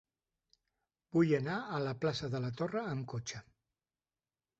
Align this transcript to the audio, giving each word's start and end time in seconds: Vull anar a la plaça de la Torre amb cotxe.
Vull 1.17 1.33
anar 1.39 1.57
a 1.63 1.81
la 1.87 1.93
plaça 2.05 2.29
de 2.37 2.41
la 2.47 2.51
Torre 2.63 2.81
amb 2.95 3.07
cotxe. 3.13 3.43